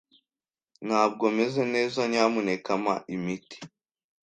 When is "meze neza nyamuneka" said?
1.37-2.71